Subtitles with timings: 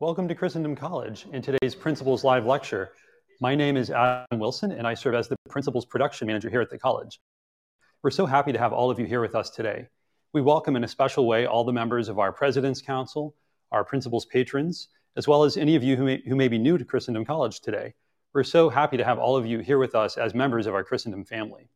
[0.00, 2.92] Welcome to Christendom College in today's Principles Live lecture.
[3.40, 6.70] My name is Adam Wilson, and I serve as the Principles Production Manager here at
[6.70, 7.20] the college.
[8.04, 9.88] We're so happy to have all of you here with us today.
[10.32, 13.34] We welcome in a special way all the members of our President's Council,
[13.72, 16.78] our Principles patrons, as well as any of you who may, who may be new
[16.78, 17.92] to Christendom College today.
[18.32, 20.84] We're so happy to have all of you here with us as members of our
[20.84, 21.70] Christendom family.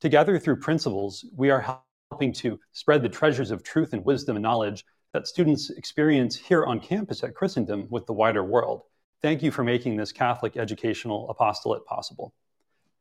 [0.00, 1.78] Together through Principles, we are
[2.10, 6.64] helping to spread the treasures of truth and wisdom and knowledge that students experience here
[6.64, 8.82] on campus at Christendom with the wider world.
[9.20, 12.32] Thank you for making this Catholic educational apostolate possible.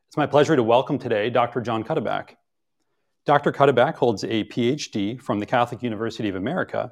[0.10, 1.62] It's my pleasure to welcome today Dr.
[1.62, 2.36] John Cuddeback.
[3.26, 3.54] Dr.
[3.54, 6.92] Cuddeback holds a PhD from the Catholic University of America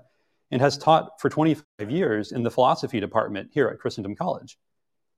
[0.52, 4.58] and has taught for 25 years in the philosophy department here at Christendom College.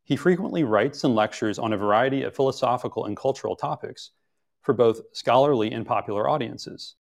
[0.04, 4.12] He frequently writes and lectures on a variety of philosophical and cultural topics
[4.64, 6.96] for both scholarly and popular audiences.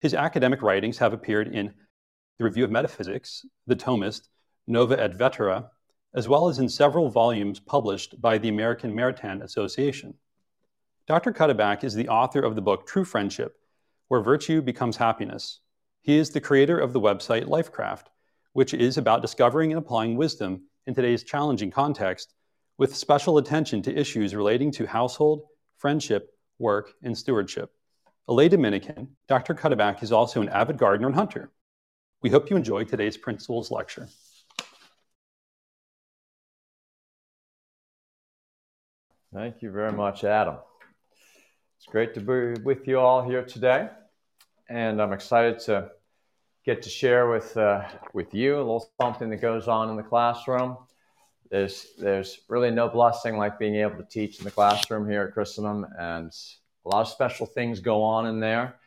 [0.00, 1.74] His academic writings have appeared in
[2.40, 4.30] the Review of Metaphysics, the Thomist,
[4.66, 5.70] Nova et Vetera,
[6.14, 10.14] as well as in several volumes published by the American Maritain Association.
[11.06, 11.34] Dr.
[11.34, 13.58] Cuddeback is the author of the book True Friendship,
[14.08, 15.60] Where Virtue Becomes Happiness.
[16.00, 18.06] He is the creator of the website Lifecraft,
[18.54, 22.32] which is about discovering and applying wisdom in today's challenging context,
[22.78, 25.42] with special attention to issues relating to household,
[25.76, 27.70] friendship, work, and stewardship.
[28.28, 29.52] A lay Dominican, Dr.
[29.52, 31.50] Cuddeback is also an avid gardener and hunter.
[32.22, 34.06] We hope you enjoy today's Principles lecture.
[39.32, 40.56] Thank you very much, Adam.
[41.78, 43.88] It's great to be with you all here today,
[44.68, 45.92] and I'm excited to
[46.66, 50.02] get to share with uh, with you a little something that goes on in the
[50.02, 50.76] classroom.
[51.50, 55.32] There's there's really no blessing like being able to teach in the classroom here at
[55.32, 56.30] Christendom, and
[56.84, 58.78] a lot of special things go on in there.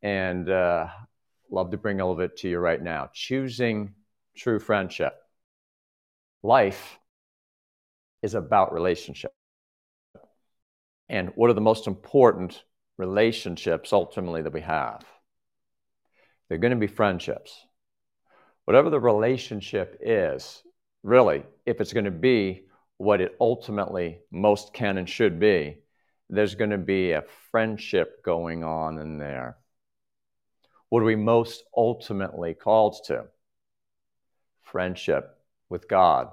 [0.00, 0.86] And uh,
[1.50, 3.10] love to bring all of it to you right now.
[3.12, 3.94] Choosing
[4.36, 5.14] true friendship.
[6.42, 6.98] Life
[8.22, 9.32] is about relationship.
[11.08, 12.62] And what are the most important
[12.96, 15.04] relationships ultimately that we have?
[16.48, 17.64] They're going to be friendships.
[18.64, 20.62] Whatever the relationship is,
[21.02, 22.64] really, if it's going to be
[22.98, 25.78] what it ultimately most can and should be,
[26.28, 29.56] there's going to be a friendship going on in there.
[30.88, 33.24] What are we most ultimately called to?
[34.62, 35.36] Friendship
[35.68, 36.30] with God.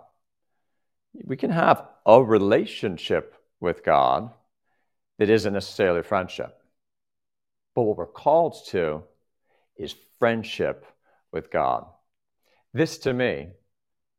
[1.23, 4.31] We can have a relationship with God
[5.17, 6.57] that isn't necessarily friendship.
[7.73, 9.03] But what we're called to
[9.77, 10.85] is friendship
[11.31, 11.85] with God.
[12.73, 13.49] This, to me,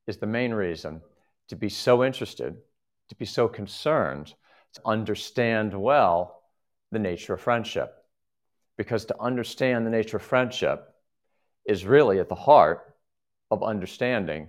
[0.07, 1.01] is the main reason
[1.49, 2.57] to be so interested,
[3.09, 4.35] to be so concerned,
[4.75, 6.43] to understand well
[6.93, 8.06] the nature of friendship
[8.77, 10.95] because to understand the nature of friendship
[11.67, 12.95] is really at the heart
[13.51, 14.49] of understanding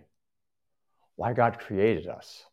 [1.15, 2.45] why God created us.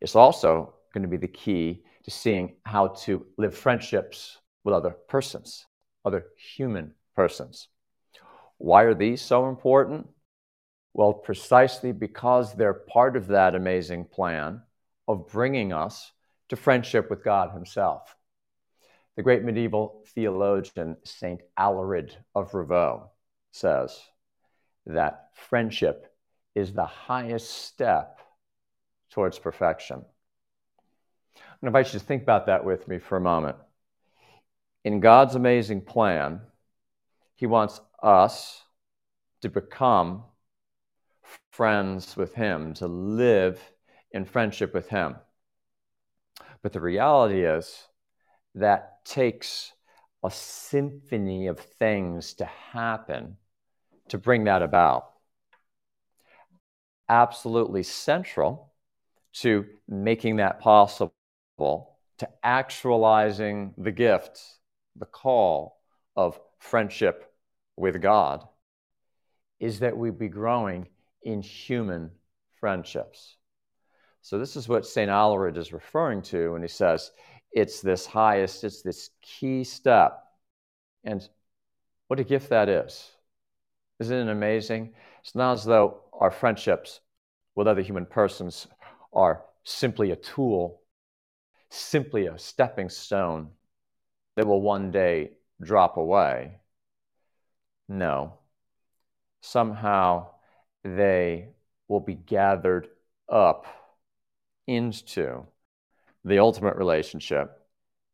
[0.00, 4.96] It's also going to be the key to seeing how to live friendships with other
[5.08, 5.66] persons,
[6.04, 7.68] other human persons.
[8.58, 10.08] Why are these so important?
[10.94, 14.62] Well, precisely because they're part of that amazing plan
[15.06, 16.12] of bringing us
[16.48, 18.15] to friendship with God Himself.
[19.16, 23.08] The great medieval theologian Saint Aelred of Rievaulx
[23.50, 23.98] says
[24.84, 26.14] that friendship
[26.54, 28.20] is the highest step
[29.10, 30.04] towards perfection.
[31.36, 33.56] I invite you to think about that with me for a moment.
[34.84, 36.42] In God's amazing plan,
[37.36, 38.62] He wants us
[39.40, 40.24] to become
[41.50, 43.60] friends with Him, to live
[44.12, 45.16] in friendship with Him.
[46.62, 47.88] But the reality is,
[48.56, 49.72] that takes
[50.24, 53.36] a symphony of things to happen
[54.08, 55.12] to bring that about.
[57.08, 58.72] Absolutely central
[59.34, 61.12] to making that possible,
[62.18, 64.42] to actualizing the gift,
[64.96, 65.78] the call
[66.16, 67.30] of friendship
[67.76, 68.42] with God,
[69.60, 70.88] is that we be growing
[71.22, 72.10] in human
[72.58, 73.36] friendships.
[74.22, 75.10] So, this is what St.
[75.10, 77.12] Aelred is referring to when he says,
[77.52, 80.22] it's this highest, it's this key step.
[81.04, 81.26] And
[82.08, 83.10] what a gift that is.
[83.98, 84.94] Isn't it amazing?
[85.22, 87.00] It's not as though our friendships
[87.54, 88.66] with other human persons
[89.12, 90.82] are simply a tool,
[91.70, 93.48] simply a stepping stone
[94.36, 96.60] that will one day drop away.
[97.88, 98.34] No.
[99.40, 100.28] Somehow
[100.84, 101.48] they
[101.88, 102.88] will be gathered
[103.28, 103.66] up
[104.66, 105.46] into
[106.26, 107.52] the ultimate relationship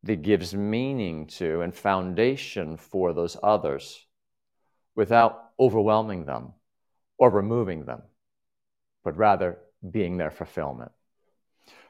[0.04, 4.06] that gives meaning to and foundation for those others
[4.96, 6.52] without overwhelming them
[7.18, 8.02] or removing them.
[9.04, 9.58] but rather
[9.90, 10.92] being their fulfillment.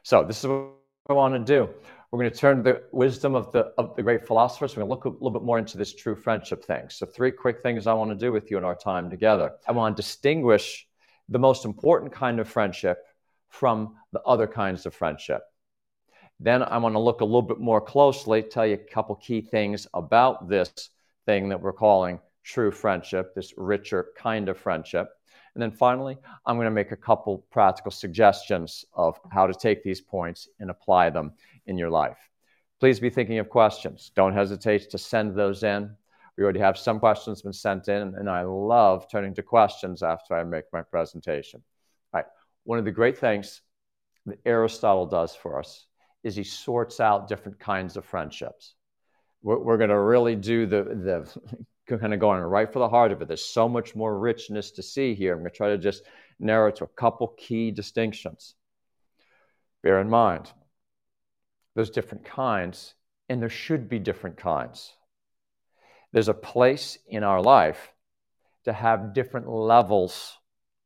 [0.03, 0.71] So, this is what
[1.11, 1.69] I want to do.
[2.11, 4.77] We're going to turn to the wisdom of the, of the great philosophers.
[4.77, 6.89] We're going to look a little bit more into this true friendship thing.
[6.89, 9.53] So, three quick things I want to do with you in our time together.
[9.69, 10.87] I want to distinguish
[11.29, 12.99] the most important kind of friendship
[13.49, 15.43] from the other kinds of friendship.
[16.43, 19.41] Then I want to look a little bit more closely, tell you a couple key
[19.41, 20.91] things about this
[21.25, 25.09] thing that we're calling true friendship, this richer kind of friendship.
[25.55, 29.85] And then finally, I'm going to make a couple practical suggestions of how to take
[29.85, 31.35] these points and apply them
[31.67, 32.19] in your life.
[32.81, 34.11] Please be thinking of questions.
[34.17, 35.95] Don't hesitate to send those in.
[36.37, 40.35] We already have some questions been sent in, and I love turning to questions after
[40.35, 41.63] I make my presentation.
[42.13, 42.27] All right.
[42.65, 43.61] One of the great things
[44.27, 45.87] that Aristotle does for us
[46.23, 48.75] is he sorts out different kinds of friendships.
[49.43, 50.83] We're, we're going to really do the,
[51.89, 53.29] the kind of going right for the heart of it.
[53.29, 55.33] There's so much more richness to see here.
[55.33, 56.05] I'm going to try to just
[56.39, 58.55] narrow to a couple key distinctions.
[59.83, 60.51] Bear in mind,
[61.75, 62.95] there's different kinds,
[63.29, 64.93] and there should be different kinds.
[66.13, 67.93] There's a place in our life
[68.65, 70.37] to have different levels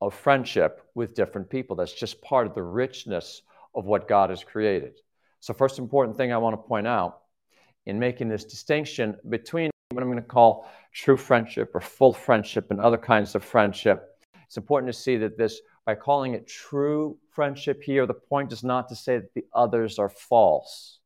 [0.01, 1.77] of friendship with different people.
[1.77, 3.43] That's just part of the richness
[3.75, 4.95] of what God has created.
[5.47, 7.21] So, first important thing I want to point out
[7.85, 12.73] in making this distinction between what I'm going to call true friendship or full friendship
[12.73, 14.09] and other kinds of friendship,
[14.45, 18.65] it's important to see that this, by calling it true friendship here, the point is
[18.65, 20.99] not to say that the others are false.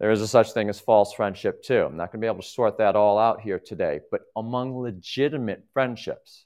[0.00, 1.86] There is a such thing as false friendship, too.
[1.86, 4.78] I'm not going to be able to sort that all out here today, but among
[4.78, 6.44] legitimate friendships,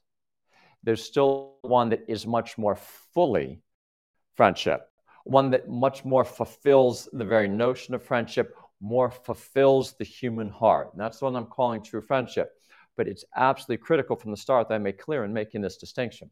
[0.84, 2.78] there's still one that is much more
[3.12, 3.62] fully
[4.36, 4.89] friendship
[5.30, 10.88] one that much more fulfills the very notion of friendship, more fulfills the human heart.
[10.90, 12.50] And that's the one I'm calling true friendship.
[12.96, 16.30] But it's absolutely critical from the start that I make clear in making this distinction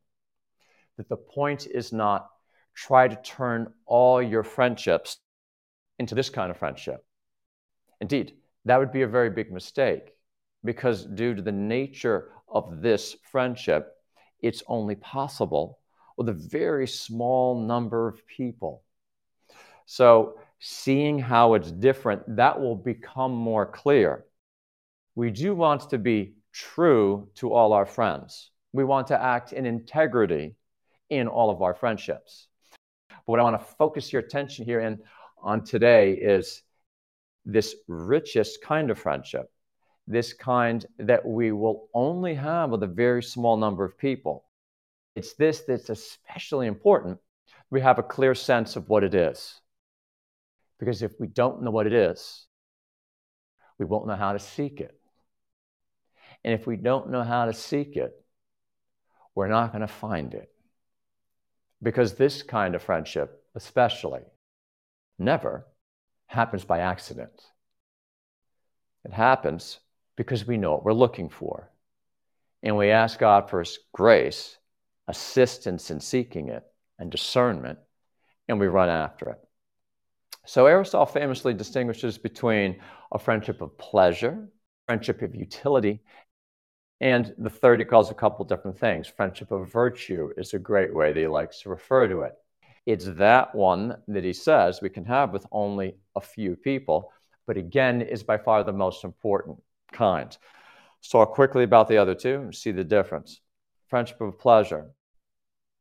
[0.96, 2.28] that the point is not
[2.74, 5.18] try to turn all your friendships
[6.00, 7.04] into this kind of friendship.
[8.00, 8.32] Indeed,
[8.64, 10.10] that would be a very big mistake
[10.64, 13.92] because, due to the nature of this friendship,
[14.42, 15.78] it's only possible
[16.16, 18.82] with a very small number of people.
[19.90, 24.26] So, seeing how it's different, that will become more clear.
[25.14, 28.50] We do want to be true to all our friends.
[28.74, 30.56] We want to act in integrity
[31.08, 32.48] in all of our friendships.
[33.08, 34.98] But what I want to focus your attention here in,
[35.42, 36.62] on today is
[37.46, 39.50] this richest kind of friendship,
[40.06, 44.44] this kind that we will only have with a very small number of people.
[45.16, 47.18] It's this that's especially important.
[47.70, 49.58] We have a clear sense of what it is.
[50.78, 52.46] Because if we don't know what it is,
[53.78, 54.98] we won't know how to seek it.
[56.44, 58.12] And if we don't know how to seek it,
[59.34, 60.50] we're not going to find it.
[61.82, 64.22] Because this kind of friendship, especially,
[65.18, 65.66] never
[66.26, 67.42] happens by accident.
[69.04, 69.78] It happens
[70.16, 71.70] because we know what we're looking for.
[72.62, 74.58] And we ask God for His grace
[75.08, 76.62] assistance in seeking it,
[76.98, 77.78] and discernment,
[78.46, 79.47] and we run after it.
[80.48, 82.80] So Aristotle famously distinguishes between
[83.12, 84.48] a friendship of pleasure,
[84.86, 86.00] friendship of utility,
[87.02, 89.06] and the third he calls a couple different things.
[89.06, 92.32] Friendship of virtue is a great way that he likes to refer to it.
[92.86, 97.12] It's that one that he says we can have with only a few people,
[97.46, 99.62] but again is by far the most important
[99.92, 100.34] kind.
[101.02, 103.42] So talk quickly about the other two and see the difference.
[103.88, 104.92] Friendship of pleasure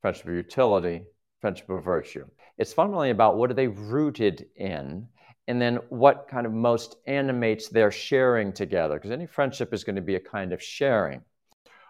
[0.01, 1.03] friendship of utility,
[1.39, 2.25] friendship of virtue.
[2.57, 5.07] It's fundamentally about what are they rooted in,
[5.47, 8.95] and then what kind of most animates their sharing together.
[8.95, 11.21] Because any friendship is going to be a kind of sharing.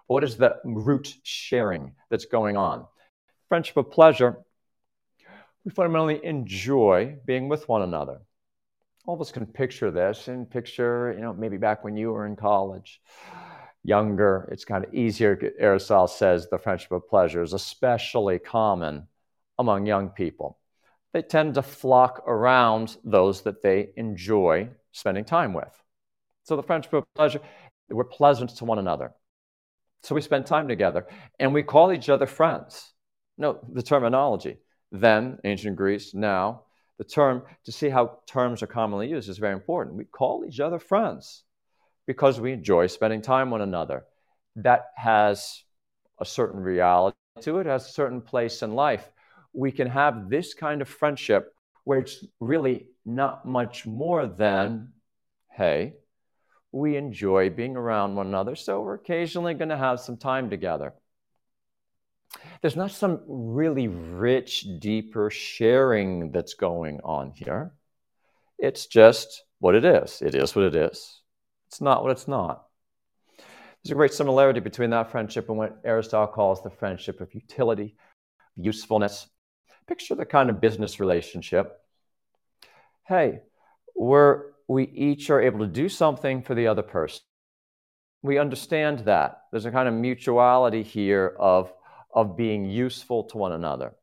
[0.07, 2.86] What is the root sharing that's going on?
[3.50, 4.38] Friendship of pleasure,
[5.65, 8.19] we fundamentally enjoy being with one another.
[9.05, 12.25] All of us can picture this and picture, you know, maybe back when you were
[12.25, 13.01] in college
[13.83, 15.39] younger, it's kind of easier.
[15.57, 19.07] Aristotle says the friendship of pleasure is especially common
[19.58, 20.60] among young people.
[21.14, 25.72] They tend to flock around those that they enjoy spending time with.
[26.44, 27.42] So the French of pleasure,
[27.90, 29.14] we're pleasant to one another.
[30.04, 31.08] So we spend time together
[31.40, 32.94] and we call each other friends.
[33.38, 34.58] Note the terminology.
[34.92, 36.64] Then, ancient Greece, now,
[36.98, 39.98] the term, to see how terms are commonly used is very important.
[39.98, 41.44] We call each other friends
[42.06, 44.06] because we enjoy spending time with one another.
[44.56, 45.62] That has
[46.20, 49.12] a certain reality to it, has a certain place in life.
[49.58, 51.52] We can have this kind of friendship
[51.84, 54.94] where it's really not much more than,
[55.52, 55.96] hey,
[56.72, 60.94] we enjoy being around one another, so we're occasionally going to have some time together.
[62.62, 67.74] There's not some really rich, deeper sharing that's going on here.
[68.60, 70.22] It's just what it is.
[70.22, 71.20] It is what it is.
[71.66, 72.64] It's not what it's not.
[73.84, 77.96] There's a great similarity between that friendship and what Aristotle calls the friendship of utility,
[78.56, 79.28] usefulness.
[79.88, 81.79] Picture the kind of business relationship.
[83.08, 83.39] Hey,
[83.94, 87.22] where we each are able to do something for the other person.
[88.22, 89.44] We understand that.
[89.51, 91.72] There's a kind of mutuality here of,
[92.13, 93.94] of being useful to one another.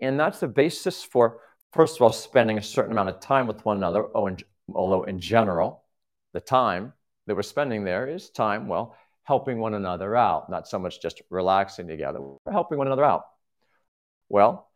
[0.00, 1.40] And that's the basis for,
[1.72, 4.36] first of all, spending a certain amount of time with one another, oh,
[4.74, 5.84] although in general,
[6.32, 6.92] the time
[7.26, 11.22] that we're spending there is time, well, helping one another out, not so much just
[11.30, 12.20] relaxing together.
[12.20, 13.24] We're helping one another out.
[14.28, 14.69] Well,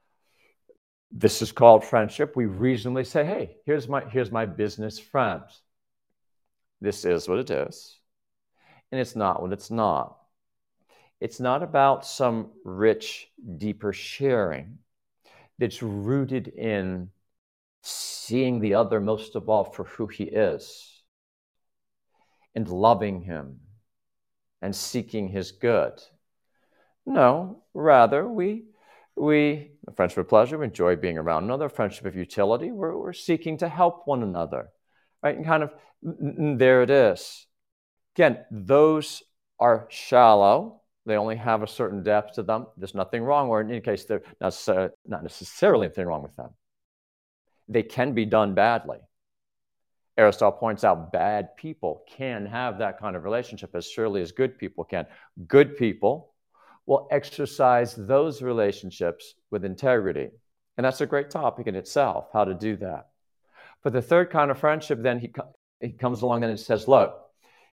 [1.16, 2.34] this is called friendship.
[2.34, 5.44] We reasonably say, hey, here's my, here's my business friend.
[6.80, 7.96] This is what it is.
[8.90, 10.18] And it's not what it's not.
[11.20, 14.78] It's not about some rich, deeper sharing
[15.58, 17.10] that's rooted in
[17.82, 21.02] seeing the other most of all for who he is
[22.56, 23.60] and loving him
[24.60, 25.92] and seeking his good.
[27.06, 28.64] No, rather, we,
[29.16, 33.12] we, a friendship of pleasure, we enjoy being around another, friendship of utility, we're, we're
[33.12, 34.70] seeking to help one another,
[35.22, 35.36] right?
[35.36, 37.46] And kind of, there it is.
[38.16, 39.22] Again, those
[39.58, 40.82] are shallow.
[41.06, 42.66] They only have a certain depth to them.
[42.76, 44.22] There's nothing wrong, or in any case, there's
[45.06, 46.50] not necessarily anything wrong with them.
[47.68, 48.98] They can be done badly.
[50.16, 54.58] Aristotle points out bad people can have that kind of relationship as surely as good
[54.58, 55.06] people can.
[55.48, 56.33] Good people
[56.86, 60.28] will exercise those relationships with integrity.
[60.76, 63.08] And that's a great topic in itself, how to do that.
[63.82, 65.32] But the third kind of friendship, then he,
[65.80, 67.14] he comes along and says, Look,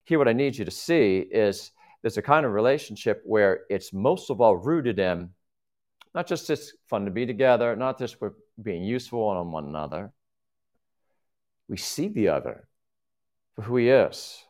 [0.04, 3.94] here what I need you to see is there's a kind of relationship where it's
[3.94, 5.30] most of all rooted in
[6.14, 10.12] not just it's fun to be together, not just we're being useful on one another,
[11.68, 12.68] we see the other
[13.56, 14.44] for who he is.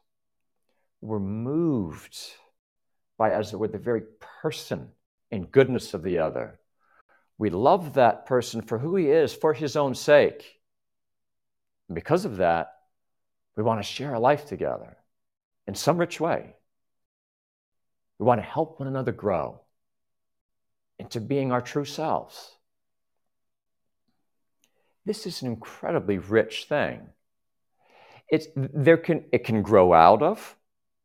[1.01, 2.17] We're moved
[3.21, 4.01] by, as it were, the very
[4.41, 4.89] person
[5.29, 6.59] and goodness of the other.
[7.37, 10.59] We love that person for who he is, for his own sake.
[11.87, 12.73] And because of that,
[13.55, 14.97] we want to share our life together
[15.67, 16.55] in some rich way.
[18.17, 19.61] We want to help one another grow
[20.97, 22.55] into being our true selves.
[25.05, 27.01] This is an incredibly rich thing.
[28.29, 30.55] It's, there can, it can grow out of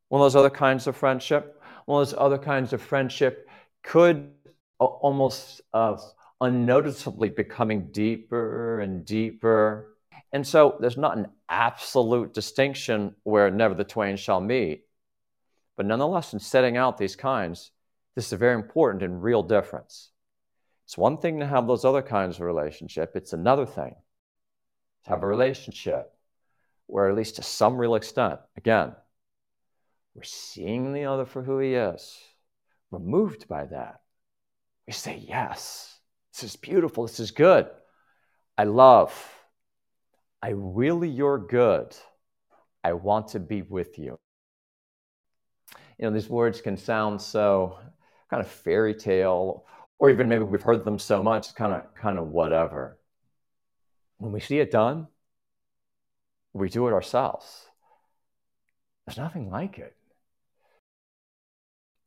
[0.09, 1.56] one of those other kinds of friendship.
[1.88, 3.49] Of those other kinds of friendship
[3.83, 4.33] could
[4.78, 5.97] almost uh,
[6.40, 9.97] unnoticeably becoming deeper and deeper.
[10.33, 14.85] And so there's not an absolute distinction where never the twain shall meet.
[15.76, 17.71] But nonetheless, in setting out these kinds,
[18.14, 20.11] this is a very important and real difference.
[20.85, 23.12] It's one thing to have those other kinds of relationship.
[23.14, 23.95] It's another thing
[25.05, 26.12] to have a relationship
[26.87, 28.95] where, at least to some real extent, again,
[30.17, 32.19] we're seeing the other for who he is.
[32.91, 34.01] We're moved by that.
[34.87, 35.99] We say, Yes,
[36.33, 37.07] this is beautiful.
[37.07, 37.69] This is good.
[38.57, 39.13] I love.
[40.43, 41.95] I really, you're good.
[42.83, 44.19] I want to be with you.
[45.99, 47.79] You know, these words can sound so
[48.31, 49.67] kind of fairy tale
[49.99, 52.99] or even maybe we've heard them so much, kind of, kind of whatever.
[54.19, 55.09] When we see it done,
[56.53, 57.67] we do it ourselves.
[59.07, 59.97] There's nothing like it.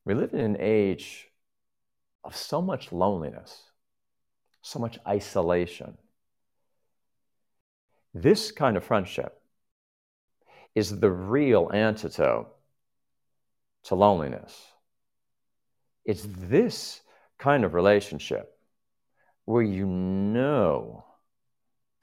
[0.06, 1.27] We live in an age
[2.24, 3.63] of so much loneliness,
[4.62, 5.98] so much isolation.
[8.13, 9.41] This kind of friendship
[10.75, 12.48] is the real antidote
[13.84, 14.56] to loneliness.
[16.06, 17.01] It's this
[17.38, 18.58] kind of relationship
[19.46, 21.06] where you know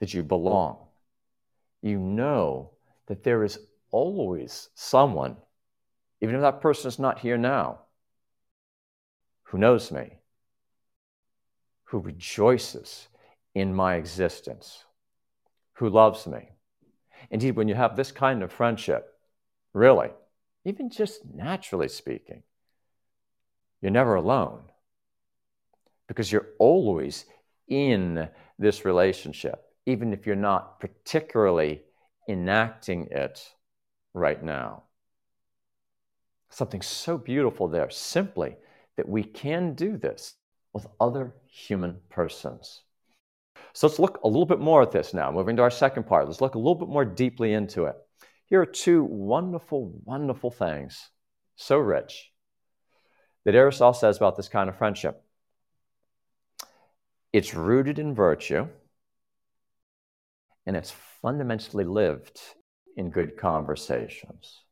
[0.00, 0.78] that you belong.
[1.82, 2.72] You know
[3.06, 3.58] that there is
[3.90, 5.36] always someone,
[6.20, 7.80] even if that person is not here now,
[9.46, 10.18] who knows me,
[11.84, 13.08] who rejoices
[13.54, 14.84] in my existence,
[15.74, 16.50] who loves me.
[17.30, 19.14] Indeed, when you have this kind of friendship,
[19.72, 20.10] really,
[20.64, 22.42] even just naturally speaking,
[23.80, 24.62] you're never alone
[26.08, 27.24] because you're always
[27.68, 31.82] in this relationship, even if you're not particularly
[32.28, 33.52] enacting it
[34.12, 34.82] right now.
[36.50, 38.56] Something so beautiful there, simply
[38.96, 40.34] that we can do this
[40.72, 42.82] with other human persons.
[43.72, 45.30] So let's look a little bit more at this now.
[45.30, 47.96] Moving to our second part, let's look a little bit more deeply into it.
[48.46, 51.10] Here are two wonderful, wonderful things,
[51.56, 52.32] so rich,
[53.44, 55.22] that Aristotle says about this kind of friendship.
[57.36, 58.66] it's rooted in virtue,
[60.64, 62.40] and it's fundamentally lived
[62.96, 64.62] in good conversations.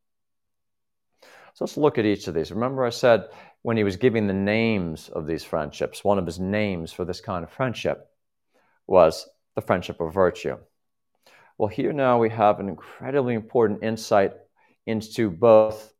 [1.52, 2.50] So let's look at each of these.
[2.50, 3.28] Remember, I said
[3.64, 7.22] when he was giving the names of these friendships, one of his names for this
[7.22, 8.10] kind of friendship
[8.86, 10.58] was the friendship of virtue.
[11.56, 14.34] Well, here now we have an incredibly important insight
[14.84, 15.94] into both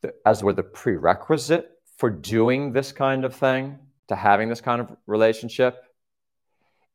[0.00, 4.80] the, as were the prerequisite for doing this kind of thing, to having this kind
[4.80, 5.76] of relationship,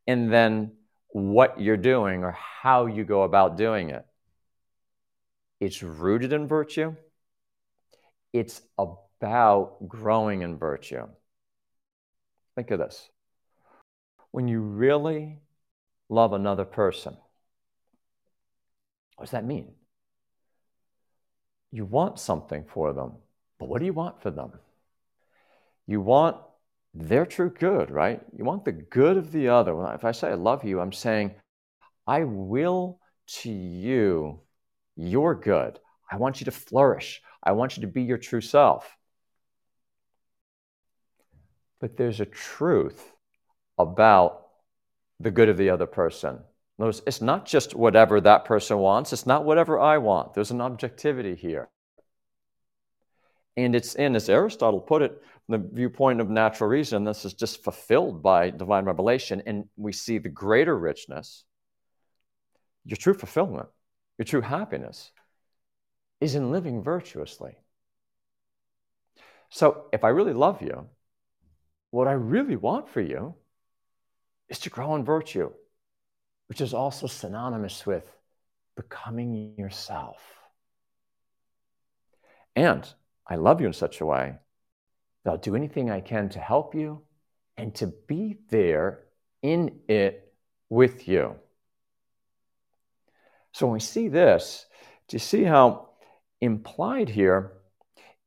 [0.07, 0.71] and then
[1.09, 4.03] what you're doing or how you go about doing it.
[5.59, 6.95] It's rooted in virtue.
[8.33, 8.59] It's
[9.19, 11.07] about growing in virtue.
[12.55, 13.09] Think of this.
[14.31, 15.39] When you really
[16.09, 17.17] love another person,
[19.15, 19.73] what does that mean?
[21.71, 23.13] You want something for them,
[23.59, 24.51] but what do you want for them?
[25.85, 26.37] You want
[26.93, 28.21] their true good, right?
[28.35, 29.73] You want the good of the other.
[29.93, 31.35] If I say I love you, I'm saying,
[32.05, 32.99] I will
[33.41, 34.39] to you
[34.95, 35.79] your good.
[36.11, 37.21] I want you to flourish.
[37.43, 38.96] I want you to be your true self.
[41.79, 43.11] But there's a truth
[43.77, 44.47] about
[45.19, 46.39] the good of the other person.
[46.79, 50.33] Notice it's not just whatever that person wants, it's not whatever I want.
[50.33, 51.69] There's an objectivity here.
[53.55, 55.19] And it's in, as Aristotle put it,
[55.49, 60.19] the viewpoint of natural reason, this is just fulfilled by divine revelation, and we see
[60.19, 61.43] the greater richness,
[62.85, 63.69] your true fulfillment,
[64.19, 65.11] your true happiness
[66.21, 67.57] is in living virtuously.
[69.49, 70.87] So, if I really love you,
[71.91, 73.35] what I really want for you
[74.49, 75.51] is to grow in virtue,
[76.47, 78.05] which is also synonymous with
[78.75, 80.17] becoming yourself.
[82.55, 82.87] And
[83.27, 84.35] I love you in such a way
[85.23, 87.01] that I'll do anything I can to help you
[87.57, 89.03] and to be there
[89.41, 90.33] in it
[90.69, 91.35] with you.
[93.51, 94.65] So when we see this,
[95.07, 95.89] do you see how
[96.41, 97.53] implied here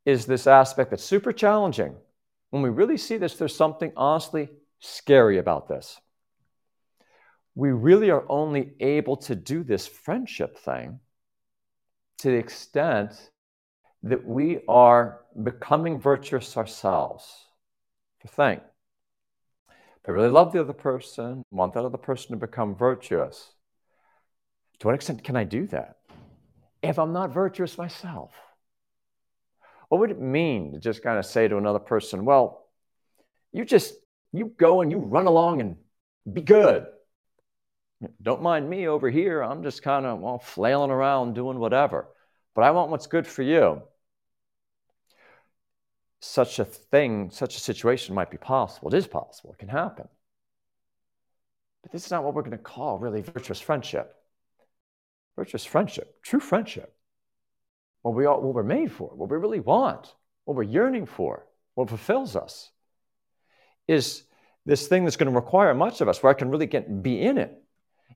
[0.05, 1.95] is this aspect that's super challenging?
[2.51, 6.01] When we really see this, there's something honestly scary about this.
[7.55, 11.01] We really are only able to do this friendship thing
[12.19, 13.31] to the extent
[14.03, 17.47] that we are becoming virtuous ourselves.
[18.23, 18.63] To think.
[20.03, 23.53] If I really love the other person, want that other person to become virtuous,
[24.79, 25.97] to what extent can I do that?
[26.83, 28.33] If I'm not virtuous myself,
[29.91, 32.65] what would it mean to just kind of say to another person, well,
[33.53, 33.93] you just,
[34.33, 35.77] you go and you run along and
[36.33, 36.87] be good.
[38.23, 39.43] Don't mind me over here.
[39.43, 42.09] I'm just kind of well, flailing around doing whatever.
[42.55, 43.83] But I want what's good for you
[46.21, 48.95] such a thing, such a situation might be possible.
[48.95, 50.07] It is possible, it can happen.
[51.83, 54.15] But this is not what we're going to call really virtuous friendship.
[55.35, 56.95] Virtuous friendship, true friendship,
[58.03, 61.47] what, we all, what we're made for, what we really want, what we're yearning for,
[61.75, 62.71] what fulfills us,
[63.87, 64.25] is
[64.67, 67.21] this thing that's going to require much of us, where I can really get be
[67.21, 67.57] in it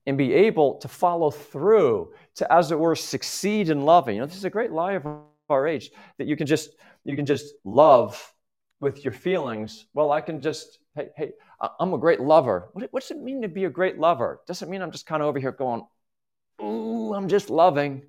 [0.07, 4.17] and be able to follow through, to as it were, succeed in loving.
[4.17, 5.07] You know, this is a great lie of
[5.49, 6.71] our age that you can just
[7.05, 8.33] you can just love
[8.81, 9.87] with your feelings.
[9.95, 11.33] Well, I can just hey hey
[11.79, 12.69] I'm a great lover.
[12.73, 14.41] What, what does it mean to be a great lover?
[14.47, 15.83] Doesn't mean I'm just kind of over here going,
[16.63, 18.03] ooh, I'm just loving.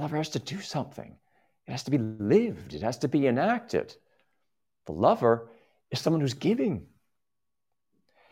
[0.00, 1.14] A lover has to do something.
[1.66, 2.72] It has to be lived.
[2.72, 3.94] It has to be enacted.
[4.86, 5.50] The lover
[5.90, 6.86] is someone who's giving.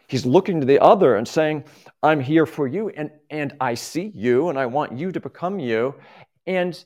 [0.06, 1.64] He's looking to the other and saying,
[2.02, 5.58] I'm here for you, and, and I see you, and I want you to become
[5.58, 5.94] you.
[6.46, 6.82] And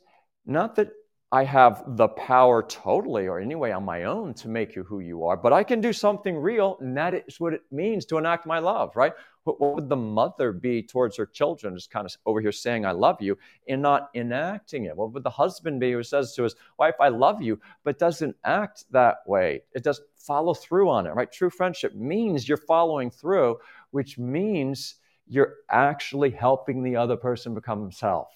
[0.47, 0.91] not that
[1.31, 5.27] I have the power totally or anyway on my own to make you who you
[5.27, 8.47] are, but I can do something real, and that is what it means to enact
[8.47, 9.13] my love, right?
[9.45, 12.93] What, would the mother be towards her children, just kind of over here saying, I
[12.93, 14.97] love you, and not enacting it?
[14.97, 18.37] What would the husband be who says to his wife, I love you, but doesn't
[18.45, 19.63] act that way?
[19.73, 21.31] It doesn't follow through on it, right?
[21.31, 23.59] True friendship means you're following through,
[23.91, 28.29] which means you're actually helping the other person become himself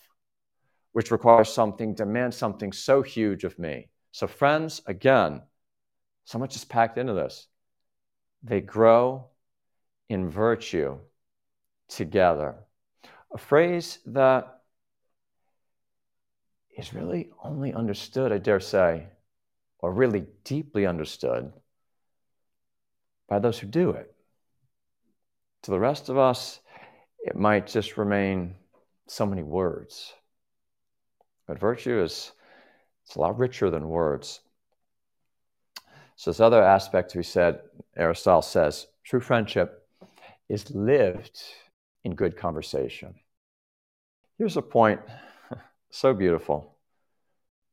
[0.97, 3.87] which requires something, demands something so huge of me.
[4.13, 5.43] So, friends, again,
[6.25, 7.49] so much is packed into this.
[8.43, 9.27] They grow
[10.09, 10.99] in virtue
[11.89, 12.55] together.
[13.33, 14.61] A phrase that
[16.77, 19.09] is really only understood, I dare say,
[19.79, 21.53] or really deeply understood
[23.29, 24.15] by those who do it.
[25.63, 26.61] To the rest of us,
[27.19, 28.55] it might just remain
[29.09, 30.13] so many words.
[31.47, 32.33] But virtue is
[33.05, 34.41] it's a lot richer than words.
[36.17, 37.61] So this other aspect we said
[37.97, 39.86] Aristotle says true friendship
[40.49, 41.41] is lived
[42.05, 43.15] in good conversation.
[44.39, 45.01] Here's a point
[45.91, 46.77] so beautiful.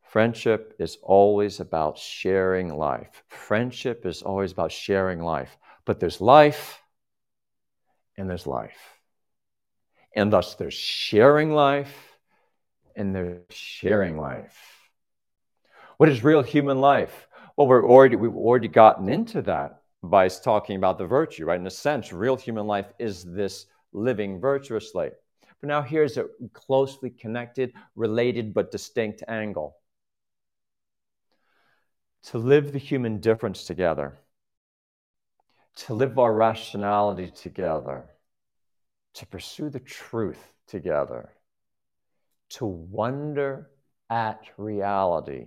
[0.03, 3.23] Friendship is always about sharing life.
[3.27, 5.57] Friendship is always about sharing life.
[5.85, 6.81] But there's life
[8.17, 8.77] and there's life.
[10.15, 12.17] And thus there's sharing life
[12.95, 14.57] and there's sharing life.
[15.97, 17.27] What is real human life?
[17.55, 21.59] Well, we're already, we've already gotten into that by talking about the virtue, right?
[21.59, 25.09] In a sense, real human life is this living virtuously.
[25.61, 29.77] But now here's a closely connected, related, but distinct angle.
[32.23, 34.19] To live the human difference together,
[35.75, 38.05] to live our rationality together,
[39.13, 41.29] to pursue the truth together,
[42.49, 43.69] to wonder
[44.09, 45.45] at reality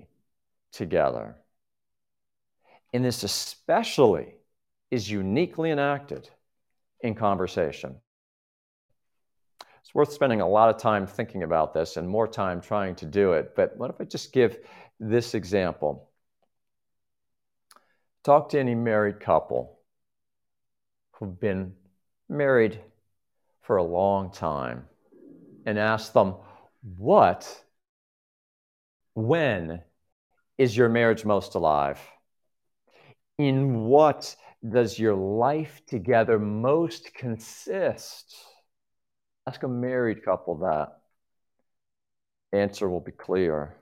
[0.73, 1.37] together.
[2.93, 4.35] And this especially
[4.91, 6.29] is uniquely enacted
[7.01, 7.97] in conversation.
[9.81, 13.07] It's worth spending a lot of time thinking about this and more time trying to
[13.07, 13.55] do it.
[13.55, 14.59] But what if I just give
[14.99, 16.11] this example?
[18.25, 19.79] Talk to any married couple
[21.13, 21.75] who've been
[22.29, 22.81] married
[23.63, 24.87] for a long time
[25.65, 26.35] and ask them,
[26.97, 27.65] What,
[29.15, 29.83] when
[30.59, 32.01] is your marriage most alive?
[33.39, 34.35] In what
[34.67, 38.35] does your life together most consist?
[39.47, 40.99] Ask a married couple that.
[42.53, 43.77] Answer will be clear.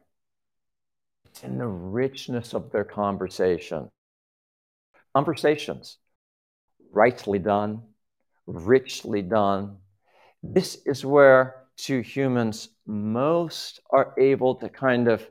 [1.27, 3.89] It's in the richness of their conversation.
[5.15, 5.99] Conversations,
[6.93, 7.83] rightly done,
[8.47, 9.77] richly done.
[10.43, 15.27] This is where two humans most are able to kind of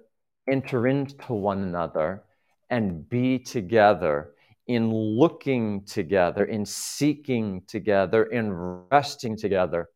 [0.49, 2.23] enter into one another
[2.69, 4.32] and be together
[4.67, 8.51] in looking together, in seeking together, in
[8.91, 9.89] resting together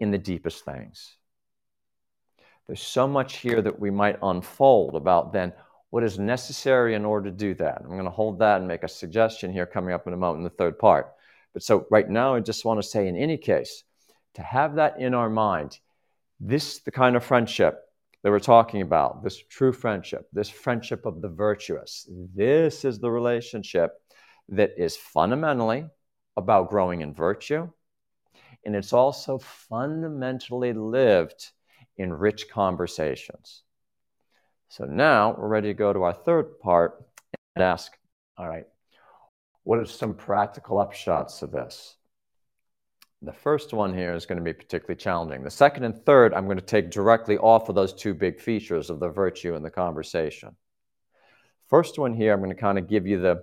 [0.00, 1.16] in the deepest things.
[2.66, 5.52] There's so much here that we might unfold about then
[5.90, 7.80] what is necessary in order to do that.
[7.80, 10.38] I'm going to hold that and make a suggestion here coming up in a moment
[10.38, 11.12] in the third part.
[11.52, 13.82] But so right now, I just want to say, in any case,
[14.34, 15.80] to have that in our mind,
[16.38, 17.80] this the kind of friendship
[18.22, 22.08] that we're talking about, this true friendship, this friendship of the virtuous.
[22.34, 23.92] This is the relationship
[24.50, 25.86] that is fundamentally
[26.36, 27.70] about growing in virtue,
[28.64, 31.50] and it's also fundamentally lived
[31.96, 33.62] in rich conversations.
[34.68, 37.04] So now we're ready to go to our third part
[37.56, 37.92] and ask,
[38.36, 38.66] all right,
[39.64, 41.96] what are some practical upshots of this?
[43.22, 45.42] The first one here is going to be particularly challenging.
[45.44, 48.88] The second and third, I'm going to take directly off of those two big features
[48.88, 50.56] of the virtue and the conversation.
[51.68, 53.42] First one here, I'm going to kind of give you the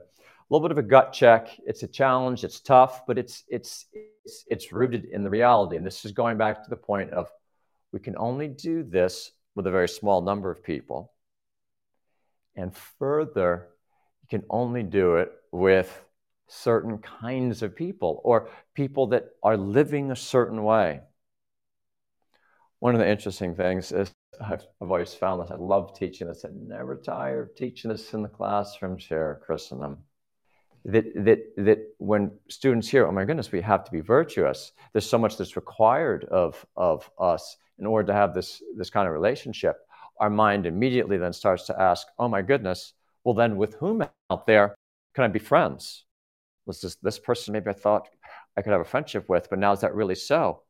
[0.50, 1.50] little bit of a gut check.
[1.66, 2.44] It's a challenge.
[2.44, 5.78] It's tough, but it's it's it's, it's rooted in the reality.
[5.78, 7.30] And this is going back to the point of
[7.92, 11.14] we can only do this with a very small number of people.
[12.56, 13.68] And further,
[14.24, 16.04] you can only do it with
[16.48, 21.02] certain kinds of people or people that are living a certain way.
[22.80, 25.52] One of the interesting things is I've, I've always found this.
[25.52, 26.46] I love teaching this.
[26.46, 29.98] I never tire of teaching this in the classroom share Christendom.
[30.86, 35.10] That, that, that when students hear, oh my goodness, we have to be virtuous, there's
[35.10, 39.14] so much that's required of, of us in order to have this, this kind of
[39.14, 39.78] relationship,
[40.20, 44.48] our mind immediately then starts to ask, oh my goodness, well, then with whom out
[44.48, 44.76] there
[45.14, 46.06] can I be friends?
[46.68, 48.10] Was this this person maybe I thought
[48.56, 50.64] I could have a friendship with, but now is that really so?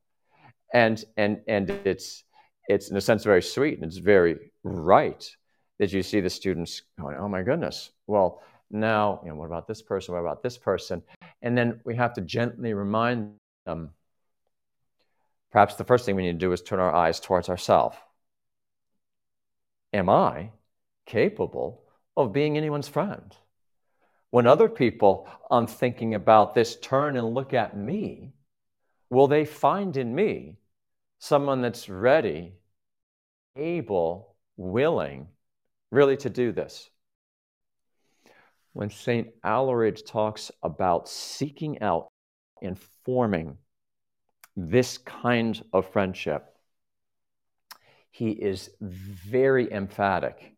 [0.73, 2.23] And and and it's
[2.67, 5.29] it's in a sense very sweet and it's very right
[5.79, 9.67] that you see the students going, oh my goodness, well now you know what about
[9.67, 10.13] this person?
[10.13, 11.01] What about this person?
[11.41, 13.33] And then we have to gently remind
[13.65, 13.91] them.
[15.51, 17.95] Perhaps the first thing we need to do is turn our eyes towards ourselves.
[19.93, 20.51] Am I
[21.05, 21.83] capable
[22.17, 23.33] of being anyone's friend?
[24.29, 28.33] When other people, on thinking about this, turn and look at me,
[29.09, 30.57] will they find in me
[31.19, 32.53] someone that's ready,
[33.55, 35.27] able, willing,
[35.91, 36.89] really to do this?
[38.73, 39.29] When St.
[39.43, 42.09] Aelred talks about seeking out
[42.61, 43.57] and forming
[44.55, 46.45] this kind of friendship,
[48.11, 50.55] he is very emphatic.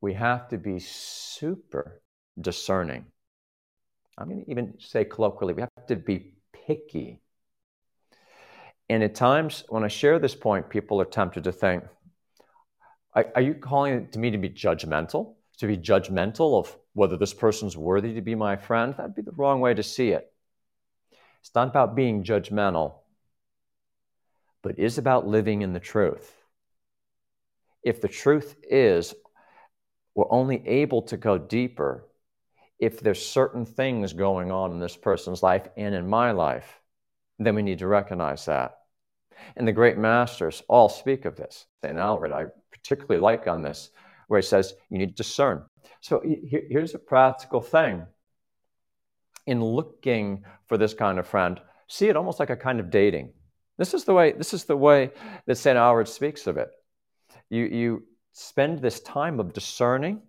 [0.00, 2.02] We have to be super
[2.40, 3.06] discerning.
[4.18, 7.20] I'm going to even say colloquially, we have to be picky.
[8.88, 11.84] And at times, when I share this point, people are tempted to think,
[13.14, 15.36] are, you calling it to me to be judgmental?
[15.58, 19.32] to be judgmental of whether this person's worthy to be my friend, that'd be the
[19.32, 20.30] wrong way to see it.
[21.40, 22.94] It's not about being judgmental,
[24.62, 26.32] but is about living in the truth.
[27.82, 29.14] If the truth is
[30.14, 32.06] we're only able to go deeper
[32.78, 36.80] if there's certain things going on in this person's life and in my life,
[37.38, 38.78] then we need to recognize that.
[39.56, 41.66] And the great masters all speak of this.
[41.82, 41.96] St.
[41.96, 43.90] Aelred, I particularly like on this,
[44.28, 45.62] where he says you need to discern.
[46.00, 48.06] So here's a practical thing.
[49.46, 53.32] In looking for this kind of friend, see it almost like a kind of dating.
[53.78, 55.10] This is the way, this is the way
[55.46, 55.76] that St.
[55.76, 56.70] Aelred speaks of it.
[57.50, 60.20] You, you spend this time of discerning.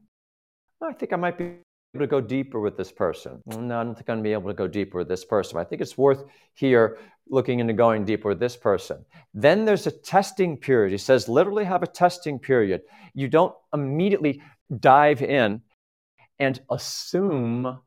[0.82, 1.56] Oh, I think I might be
[1.93, 3.41] able to go deeper with this person.
[3.45, 5.58] No, I'm going to be able to go deeper with this person.
[5.58, 6.23] I think it's worth
[6.54, 9.06] here looking into going deeper with this person.
[9.34, 10.91] Then there's a testing period.
[10.91, 12.82] He says, literally have a testing period.
[13.13, 14.41] You don't immediately
[14.80, 15.62] dive in
[16.39, 17.80] and assume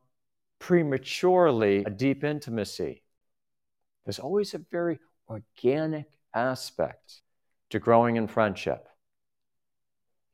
[0.59, 3.03] prematurely a deep intimacy.
[4.05, 7.23] There's always a very organic aspect
[7.71, 8.89] to growing in friendship.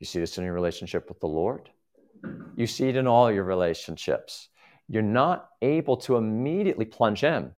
[0.00, 1.70] You see this in your relationship with the Lord.
[2.56, 4.48] You see it in all your relationships.
[4.88, 7.52] You're not able to immediately plunge in.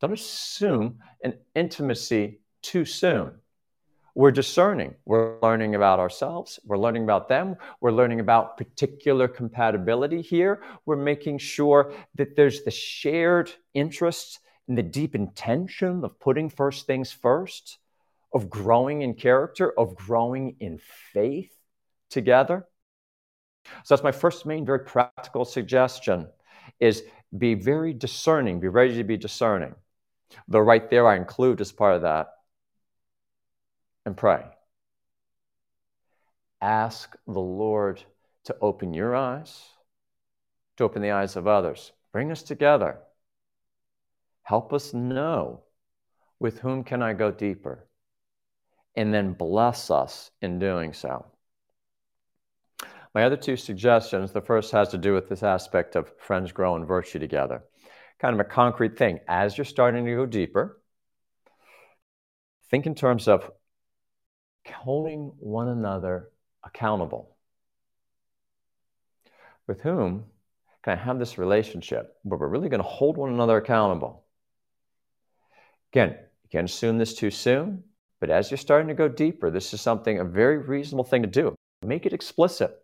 [0.00, 3.32] Don't assume an intimacy too soon.
[4.14, 4.94] We're discerning.
[5.04, 6.58] We're learning about ourselves.
[6.64, 7.56] We're learning about them.
[7.80, 10.62] We're learning about particular compatibility here.
[10.86, 16.86] We're making sure that there's the shared interest and the deep intention of putting first
[16.86, 17.78] things first,
[18.34, 20.80] of growing in character, of growing in
[21.12, 21.52] faith
[22.10, 22.66] together.
[23.84, 26.28] So that's my first main, very practical suggestion
[26.80, 27.02] is
[27.36, 29.74] be very discerning, be ready to be discerning.
[30.46, 32.28] Though right there I include as part of that
[34.06, 34.44] and pray.
[36.60, 38.02] Ask the Lord
[38.44, 39.62] to open your eyes,
[40.76, 41.92] to open the eyes of others.
[42.12, 42.98] Bring us together.
[44.42, 45.62] Help us know
[46.40, 47.86] with whom can I go deeper?
[48.96, 51.26] And then bless us in doing so.
[53.18, 56.76] My other two suggestions the first has to do with this aspect of friends grow
[56.76, 57.64] in virtue together.
[58.20, 59.18] Kind of a concrete thing.
[59.26, 60.80] As you're starting to go deeper,
[62.70, 63.50] think in terms of
[64.72, 66.28] holding one another
[66.62, 67.34] accountable.
[69.66, 70.26] With whom
[70.84, 74.26] can I have this relationship where we're really going to hold one another accountable?
[75.92, 76.10] Again,
[76.44, 77.82] you can't assume this too soon,
[78.20, 81.28] but as you're starting to go deeper, this is something, a very reasonable thing to
[81.28, 81.56] do.
[81.84, 82.80] Make it explicit.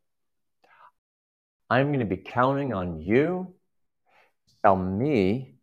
[1.74, 3.52] I'm going to be counting on you
[4.46, 5.56] to tell me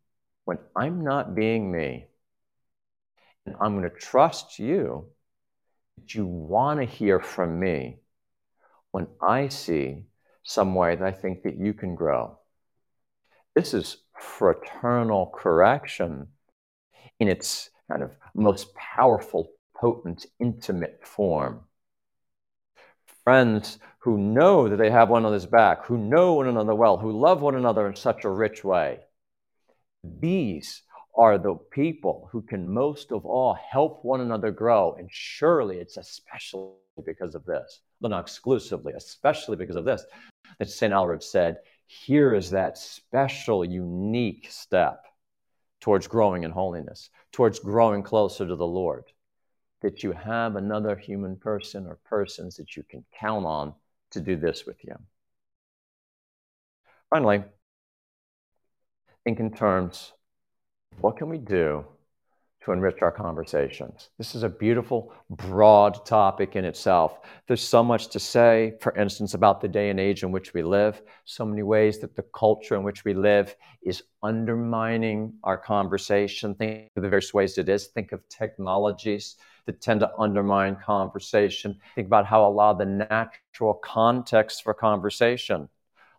[0.43, 2.07] when I'm not being me.
[3.45, 5.05] And I'm going to trust you
[5.95, 7.99] that you want to hear from me
[8.91, 10.03] when I see
[10.43, 12.37] some way that I think that you can grow.
[13.55, 16.27] This is fraternal correction
[17.21, 21.61] in its kind of most powerful, potent, intimate form
[23.23, 27.11] friends who know that they have one another's back, who know one another well, who
[27.11, 28.99] love one another in such a rich way.
[30.03, 30.81] These
[31.15, 34.95] are the people who can most of all help one another grow.
[34.97, 36.71] And surely it's especially
[37.05, 40.03] because of this, but not exclusively, especially because of this,
[40.57, 40.93] that St.
[40.93, 45.05] Aelred said, here is that special, unique step
[45.81, 49.03] towards growing in holiness, towards growing closer to the Lord
[49.81, 53.73] that you have another human person or persons that you can count on
[54.11, 54.95] to do this with you.
[57.09, 57.43] Finally,
[59.25, 60.13] think in terms
[60.99, 61.85] what can we do
[62.63, 64.09] to enrich our conversations?
[64.17, 67.19] This is a beautiful, broad topic in itself.
[67.47, 70.61] There's so much to say, for instance, about the day and age in which we
[70.61, 76.53] live, so many ways that the culture in which we live is undermining our conversation.
[76.53, 77.87] Think of the various ways it is.
[77.87, 81.79] Think of technologies that tend to undermine conversation.
[81.95, 85.69] Think about how a lot of the natural context for conversation,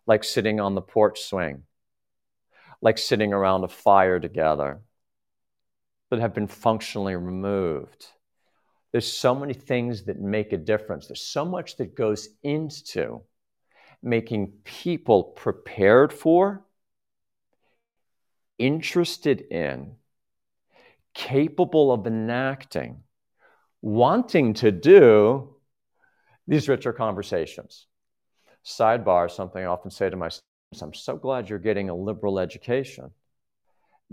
[0.05, 1.63] like sitting on the porch swing,
[2.81, 4.81] like sitting around a fire together,
[6.09, 8.07] that have been functionally removed.
[8.91, 11.07] There's so many things that make a difference.
[11.07, 13.23] There's so much that goes into
[14.03, 16.63] making people prepared for,
[18.59, 19.95] interested in,
[21.15, 23.01] capable of enacting
[23.83, 25.49] wanting to do
[26.47, 27.87] these richer conversations.
[28.65, 32.39] Sidebar, something I often say to my students I'm so glad you're getting a liberal
[32.39, 33.11] education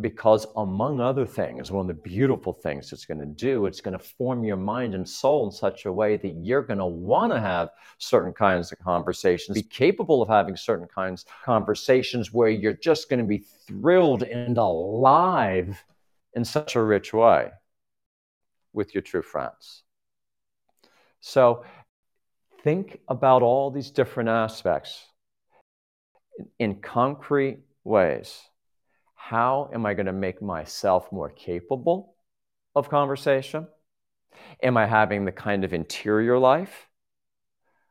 [0.01, 3.97] because among other things one of the beautiful things it's going to do it's going
[3.97, 7.33] to form your mind and soul in such a way that you're going to want
[7.33, 12.49] to have certain kinds of conversations be capable of having certain kinds of conversations where
[12.49, 15.85] you're just going to be thrilled and alive
[16.35, 17.51] in such a rich way
[18.73, 19.83] with your true friends
[21.21, 21.65] so
[22.63, 25.07] think about all these different aspects
[26.59, 28.43] in concrete ways
[29.31, 32.17] how am I going to make myself more capable
[32.75, 33.69] of conversation?
[34.63, 36.89] Am I having the kind of interior life,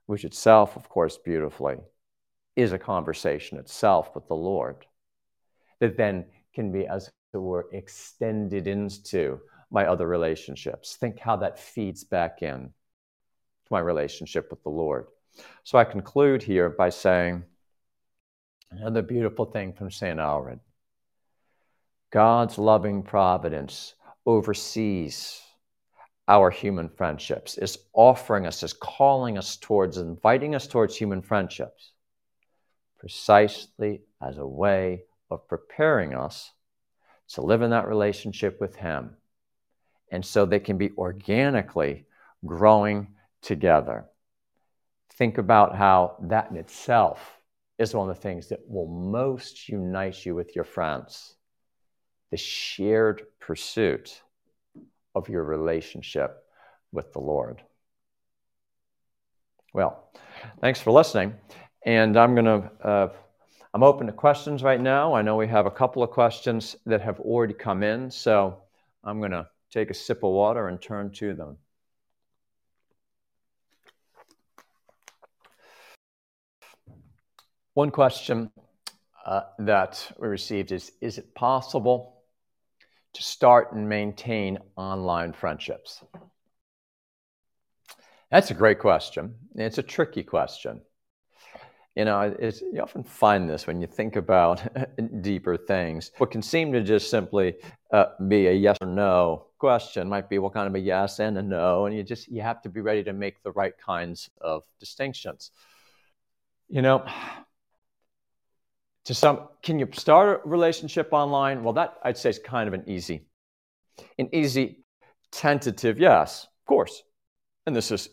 [0.07, 1.77] which itself, of course, beautifully
[2.55, 4.85] is a conversation itself with the Lord,
[5.79, 9.39] that then can be, as it were, extended into
[9.71, 10.95] my other relationships?
[10.95, 15.07] Think how that feeds back in to my relationship with the Lord.
[15.63, 17.43] So I conclude here by saying
[18.71, 20.19] another beautiful thing from St.
[20.19, 20.59] Aelred
[22.11, 23.93] God's loving providence
[24.25, 25.41] oversees
[26.27, 31.91] our human friendships, is offering us, is calling us towards, inviting us towards human friendships,
[32.99, 36.51] precisely as a way of preparing us
[37.29, 39.15] to live in that relationship with Him.
[40.11, 42.05] And so they can be organically
[42.45, 43.07] growing
[43.41, 44.05] together.
[45.13, 47.19] Think about how that in itself
[47.77, 51.35] is one of the things that will most unite you with your friends
[52.31, 54.21] the shared pursuit
[55.15, 56.43] of your relationship
[56.91, 57.61] with the Lord.
[59.73, 60.11] Well,
[60.61, 61.35] thanks for listening.
[61.85, 63.09] And I'm going to, uh,
[63.73, 65.13] I'm open to questions right now.
[65.13, 68.11] I know we have a couple of questions that have already come in.
[68.11, 68.61] So
[69.03, 71.57] I'm going to take a sip of water and turn to them.
[77.73, 78.51] One question
[79.25, 82.23] uh, that we received is Is it possible
[83.13, 86.03] to start and maintain online friendships?
[88.31, 89.35] That's a great question.
[89.55, 90.81] It's a tricky question.
[91.95, 94.61] You know, you often find this when you think about
[95.21, 96.11] deeper things.
[96.17, 97.55] What can seem to just simply
[97.91, 101.37] uh, be a yes or no question might be what kind of a yes and
[101.37, 104.29] a no, and you just you have to be ready to make the right kinds
[104.41, 105.51] of distinctions.
[106.69, 107.05] You know,
[109.05, 111.63] to some can you start a relationship online?
[111.63, 113.25] Well that i'd say is kind of an easy
[114.17, 114.83] an easy
[115.31, 117.03] tentative yes of course.
[117.65, 118.09] And this is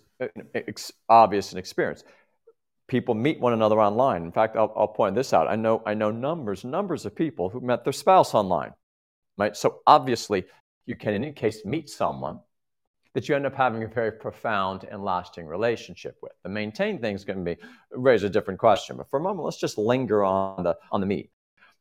[1.09, 2.05] obvious and experience.
[2.89, 4.23] People meet one another online.
[4.23, 5.49] In fact I'll, I'll point this out.
[5.49, 8.73] I know i know numbers numbers of people who met their spouse online
[9.39, 9.57] right?
[9.57, 10.45] So obviously
[10.87, 12.41] you can in any case meet someone
[13.15, 16.33] that you end up having a very profound and lasting relationship with.
[16.43, 19.45] The maintain thing is going to be raise a different question, but for a moment,
[19.45, 21.31] let's just linger on the on the meat.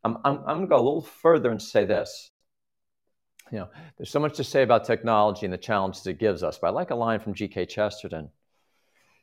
[0.03, 2.31] I'm, I'm, I'm going to go a little further and say this.
[3.51, 6.57] You know, there's so much to say about technology and the challenges it gives us,
[6.57, 7.65] but I like a line from G.K.
[7.65, 8.29] Chesterton.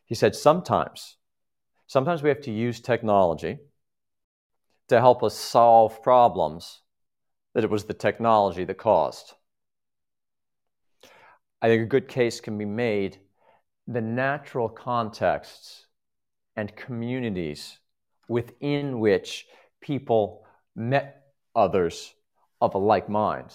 [0.05, 1.17] He said, Sometimes,
[1.87, 3.59] sometimes we have to use technology
[4.89, 6.83] to help us solve problems
[7.55, 9.35] that it was the technology that caused.
[11.63, 13.19] I think a good case can be made
[13.87, 15.87] the natural contexts
[16.57, 17.79] and communities
[18.27, 19.47] within which
[19.81, 20.45] people
[20.75, 21.23] met
[21.55, 22.15] others
[22.61, 23.55] of a like mind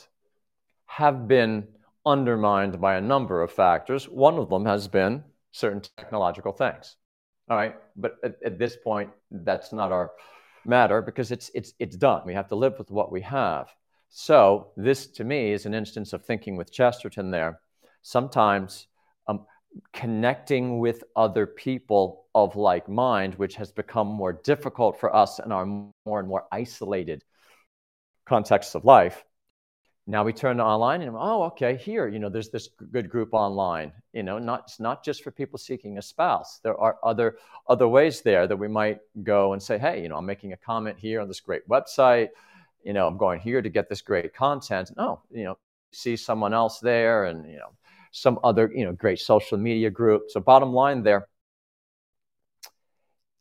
[0.85, 1.67] have been
[2.05, 4.07] undermined by a number of factors.
[4.07, 6.95] One of them has been certain technological things.
[7.49, 10.11] All right, but at, at, this point, that's not our
[10.65, 12.21] matter because it's it's it's done.
[12.25, 13.69] We have to live with what we have.
[14.09, 17.59] So this, to me, is an instance of thinking with Chesterton there
[18.01, 18.87] sometimes
[19.27, 19.45] um,
[19.93, 25.51] connecting with other people of like mind, which has become more difficult for us in
[25.51, 27.23] our more and more isolated
[28.25, 29.23] contexts of life.
[30.09, 33.33] Now we turn to online and oh, okay, here, you know, there's this good group
[33.33, 33.91] online.
[34.13, 36.59] You know, not it's not just for people seeking a spouse.
[36.63, 40.15] There are other other ways there that we might go and say, hey, you know,
[40.15, 42.29] I'm making a comment here on this great website.
[42.85, 44.91] You know, I'm going here to get this great content.
[44.95, 45.57] No, you know,
[45.91, 47.73] see someone else there, and you know,
[48.17, 50.23] some other you know great social media group.
[50.29, 51.27] So bottom line there,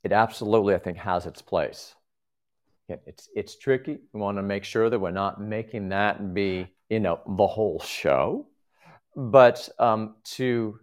[0.05, 1.95] it absolutely I think has its place.
[2.89, 3.99] It's it's tricky.
[4.13, 7.81] We want to make sure that we're not making that be you know the whole
[7.81, 8.47] show,
[9.17, 10.79] but um, to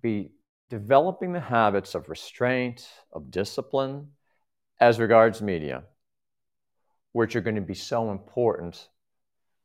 [0.00, 0.30] be
[0.70, 4.08] developing the habits of restraint, of discipline,
[4.80, 5.84] as regards media,
[7.12, 8.88] which are going to be so important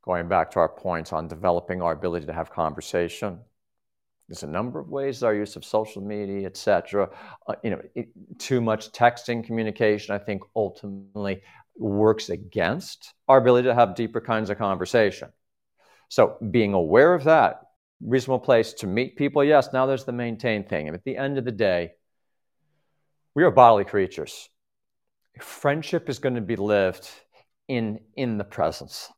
[0.02, 3.38] going back to our points on developing our ability to have conversation,
[4.28, 7.10] there's a number of ways our use of social media, etc.
[7.46, 11.42] Uh, you know, it, too much texting communication, I think, ultimately
[11.76, 15.28] works against our ability to have deeper kinds of conversation.
[16.08, 17.62] So, being aware of that,
[18.00, 19.72] reasonable place to meet people, yes.
[19.72, 20.88] Now there's the maintain thing.
[20.88, 21.92] And at the end of the day,
[23.34, 24.48] we are bodily creatures.
[25.40, 27.08] Friendship is going to be lived
[27.68, 29.08] in in the presence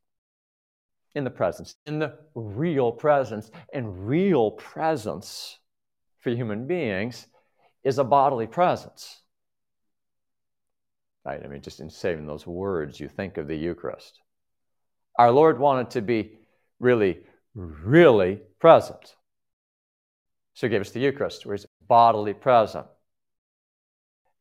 [1.14, 3.50] in the presence, in the real presence.
[3.72, 5.58] And real presence
[6.20, 7.26] for human beings
[7.82, 9.20] is a bodily presence.
[11.24, 11.40] Right?
[11.42, 14.20] I mean, just in saving those words, you think of the Eucharist.
[15.18, 16.32] Our Lord wanted to be
[16.80, 17.20] really,
[17.54, 19.14] really present.
[20.54, 22.86] So he gave us the Eucharist, where he's bodily present.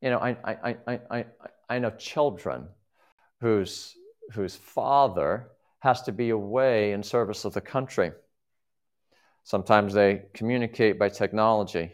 [0.00, 1.24] You know, I, I, I, I,
[1.68, 2.68] I know children
[3.40, 3.94] whose,
[4.32, 5.50] whose father
[5.84, 8.10] has to be away in service of the country.
[9.42, 11.92] Sometimes they communicate by technology.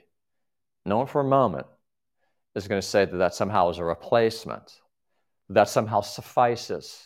[0.86, 1.66] No one for a moment
[2.54, 4.80] is going to say that that somehow is a replacement,
[5.48, 7.04] that somehow suffices.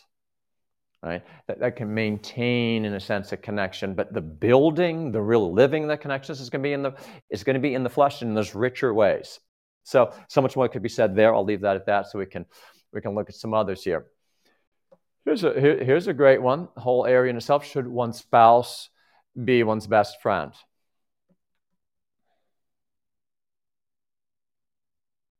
[1.02, 1.22] Right?
[1.48, 5.86] That, that can maintain, in a sense, a connection, but the building, the real living
[5.86, 6.92] the connections is going to be in the
[7.30, 9.40] is going to be in the flesh in those richer ways.
[9.84, 11.34] So, so much more could be said there.
[11.34, 12.44] I'll leave that at that, so we can
[12.92, 14.06] we can look at some others here.
[15.24, 16.68] Here's a, here, here's a great one.
[16.76, 17.64] Whole area in itself.
[17.64, 18.90] Should one's spouse
[19.42, 20.52] be one's best friend?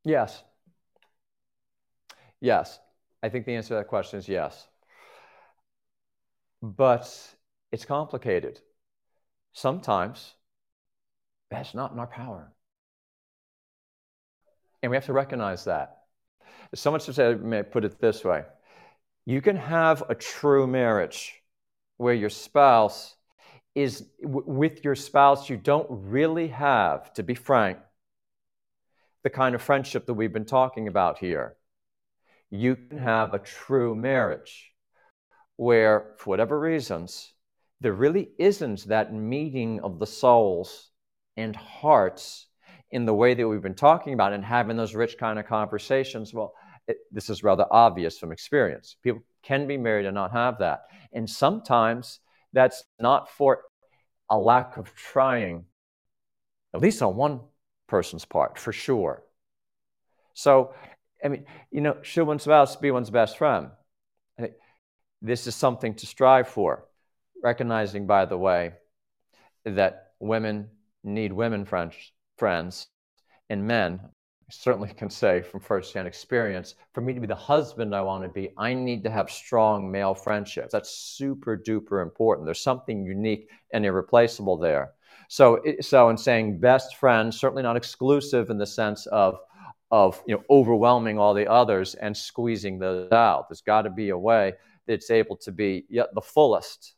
[0.05, 0.43] Yes.
[2.41, 2.79] Yes.
[3.23, 4.69] I think the answer to that question is yes.
[6.63, 7.09] But
[7.73, 8.61] it's complicated.
[9.53, 10.35] Sometimes
[11.51, 12.53] that's not in our power.
[14.83, 15.99] And we have to recognize that.
[16.75, 18.45] Someone to say, may I put it this way
[19.27, 21.43] you can have a true marriage
[21.97, 23.15] where your spouse
[23.75, 27.79] is with your spouse, you don't really have, to be frank,
[29.25, 31.57] the kind of friendship that we've been talking about here.
[32.51, 34.73] You can have a true marriage
[35.57, 37.33] where, for whatever reasons,
[37.81, 40.91] there really isn't that meeting of the souls
[41.37, 42.47] and hearts
[42.91, 46.33] in the way that we've been talking about and having those rich kind of conversations.
[46.33, 46.55] Well,
[46.87, 48.97] it, this is rather obvious from experience.
[49.03, 50.85] People can be married and not have that.
[51.13, 52.21] And sometimes
[52.53, 53.63] that's not for
[54.31, 55.65] a lack of trying,
[56.75, 57.41] at least on one
[57.87, 59.23] person's part, for sure.
[60.35, 60.75] So,
[61.25, 63.69] I mean, you know, should one's spouse be one's best friend?
[65.23, 66.85] This is something to strive for.
[67.43, 68.73] Recognizing, by the way,
[69.65, 70.69] that women
[71.03, 71.95] need women friends,
[72.37, 72.89] friends
[73.49, 74.01] and men
[74.61, 78.29] certainly can say from firsthand experience, for me to be the husband I want to
[78.29, 80.73] be, I need to have strong male friendships.
[80.73, 82.47] That's super duper important.
[82.47, 84.93] There's something unique and irreplaceable there.
[85.29, 89.39] So, so in saying best friend, certainly not exclusive in the sense of
[89.91, 93.49] of you know overwhelming all the others and squeezing those out.
[93.49, 94.55] There's got to be a way
[94.87, 96.95] that's able to be yet the fullest,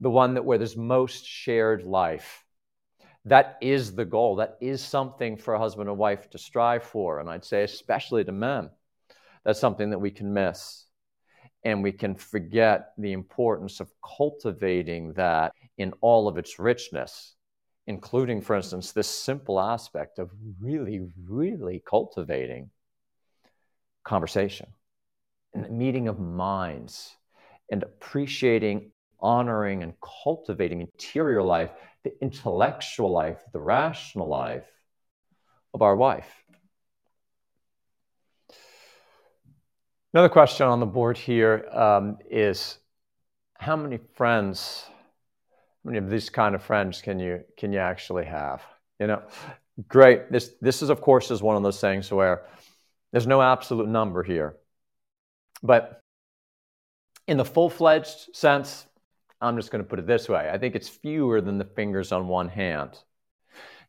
[0.00, 2.44] the one that where there's most shared life
[3.26, 4.36] that is the goal.
[4.36, 7.20] That is something for a husband and wife to strive for.
[7.20, 8.70] And I'd say, especially to men,
[9.44, 10.86] that's something that we can miss.
[11.64, 17.34] And we can forget the importance of cultivating that in all of its richness,
[17.86, 22.70] including, for instance, this simple aspect of really, really cultivating
[24.04, 24.68] conversation
[25.52, 27.14] and the meeting of minds
[27.70, 28.90] and appreciating,
[29.20, 29.92] honoring, and
[30.24, 31.70] cultivating interior life
[32.04, 34.66] the intellectual life, the rational life
[35.74, 36.28] of our wife.
[40.12, 42.78] Another question on the board here um, is:
[43.58, 48.24] how many friends, how many of these kind of friends can you can you actually
[48.24, 48.62] have?
[48.98, 49.22] You know,
[49.86, 50.32] great.
[50.32, 52.42] This this is of course is one of those things where
[53.12, 54.56] there's no absolute number here,
[55.62, 56.02] but
[57.26, 58.86] in the full-fledged sense,
[59.40, 62.12] I'm just going to put it this way I think it's fewer than the fingers
[62.12, 62.98] on one hand.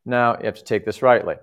[0.05, 1.35] Now, you have to take this rightly.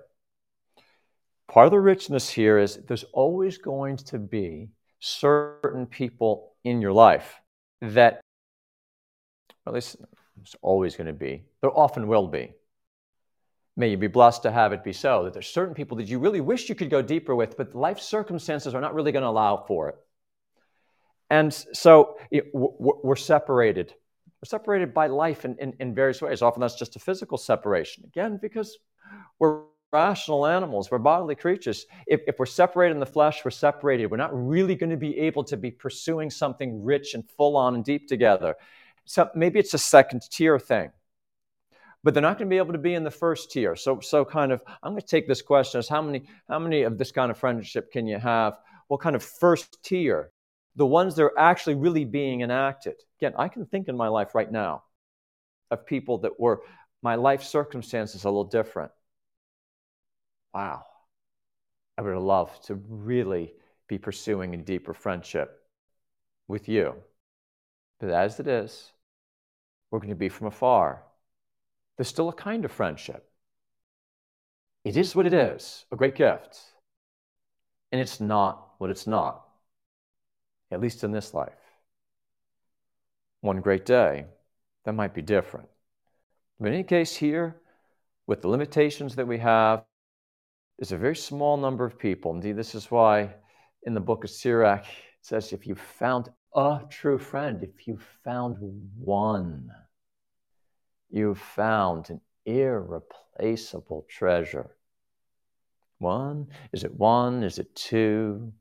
[1.47, 6.91] Part of the richness here is there's always going to be certain people in your
[6.91, 7.35] life
[7.81, 8.21] that,
[9.65, 9.95] at least
[10.41, 12.51] it's always going to be, there often will be.
[13.77, 16.19] May you be blessed to have it be so, that there's certain people that you
[16.19, 19.29] really wish you could go deeper with, but life circumstances are not really going to
[19.29, 19.95] allow for it.
[21.29, 22.17] And so
[22.53, 23.93] we're separated.
[24.41, 26.41] We're separated by life in, in, in, various ways.
[26.41, 28.03] Often that's just a physical separation.
[28.05, 28.79] Again, because
[29.37, 29.61] we're
[29.91, 31.85] rational animals, we're bodily creatures.
[32.07, 34.07] If, if we're separated in the flesh, we're separated.
[34.07, 37.75] We're not really going to be able to be pursuing something rich and full on
[37.75, 38.55] and deep together.
[39.05, 40.91] So maybe it's a second tier thing.
[42.03, 43.75] but they're not going to be able to be in the first tier.
[43.75, 46.83] So, so kind of, I'm going to take this question as how many, how many
[46.83, 48.57] of this kind of friendship can you have?
[48.87, 50.31] What kind of first tier?
[50.75, 52.95] The ones that are actually really being enacted.
[53.19, 54.83] Again, I can think in my life right now
[55.71, 56.61] of people that were,
[57.01, 58.91] my life circumstances a little different.
[60.53, 60.85] Wow.
[61.97, 63.53] I would love to really
[63.87, 65.61] be pursuing a deeper friendship
[66.47, 66.95] with you.
[67.99, 68.91] But as it is,
[69.91, 71.03] we're going to be from afar
[71.99, 73.29] there's still a kind of friendship.
[74.85, 76.57] It is what it is, a great gift.
[77.91, 79.45] And it's not what it's not,
[80.71, 81.53] at least in this life.
[83.41, 84.25] One great day,
[84.85, 85.69] that might be different.
[86.59, 87.55] But in any case, here,
[88.27, 89.83] with the limitations that we have,
[90.77, 92.33] there's a very small number of people.
[92.33, 93.33] Indeed, this is why
[93.83, 97.97] in the book of Sirach, it says, if you found a true friend, if you
[98.23, 98.57] found
[98.97, 99.69] one,
[101.09, 104.75] You've found an irreplaceable treasure.
[105.97, 106.47] One?
[106.71, 107.43] Is it one?
[107.43, 108.53] Is it two?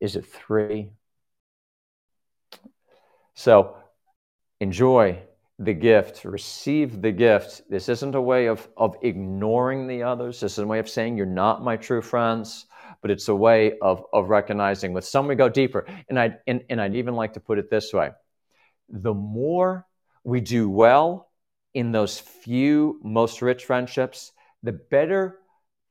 [0.00, 0.90] Is it three?
[3.38, 3.76] So
[4.58, 5.22] enjoy
[5.60, 7.62] the gift, receive the gift.
[7.70, 10.40] This isn't a way of, of ignoring the others.
[10.40, 12.66] This is a way of saying you're not my true friends,
[13.00, 15.86] but it's a way of, of recognizing with some we go deeper.
[16.08, 18.10] And I'd, and, and I'd even like to put it this way
[18.88, 19.86] the more
[20.24, 21.30] we do well
[21.74, 24.32] in those few most rich friendships,
[24.64, 25.38] the better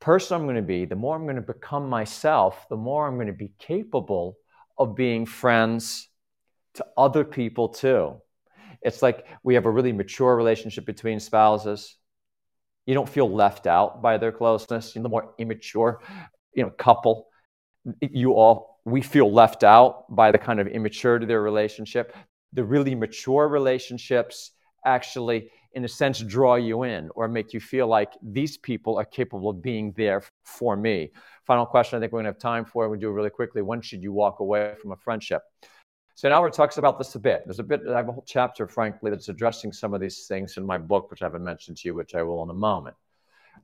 [0.00, 3.14] person I'm going to be, the more I'm going to become myself, the more I'm
[3.14, 4.36] going to be capable
[4.76, 6.07] of being friends
[6.74, 8.20] to other people too.
[8.82, 11.96] It's like we have a really mature relationship between spouses.
[12.86, 14.94] You don't feel left out by their closeness.
[14.94, 16.00] You the more immature,
[16.54, 17.26] you know, couple,
[18.00, 22.14] you all we feel left out by the kind of immaturity of their relationship.
[22.54, 24.52] The really mature relationships
[24.86, 29.04] actually in a sense, draw you in or make you feel like these people are
[29.04, 31.12] capable of being there for me.
[31.46, 32.88] Final question I think we're going to have time for.
[32.88, 33.62] We do it really quickly.
[33.62, 35.42] When should you walk away from a friendship?
[36.18, 36.34] St.
[36.34, 37.42] Aelred talks about this a bit.
[37.44, 40.56] There's a bit, I have a whole chapter, frankly, that's addressing some of these things
[40.56, 42.96] in my book, which I haven't mentioned to you, which I will in a moment.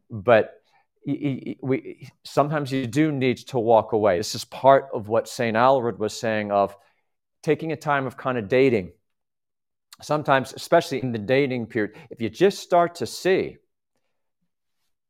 [0.09, 0.63] But
[1.05, 4.19] we, sometimes you do need to walk away.
[4.19, 5.57] This is part of what St.
[5.57, 6.77] Aelred was saying of
[7.43, 8.93] taking a time of kind of dating
[10.01, 13.57] sometimes, especially in the dating period, if you just start to see,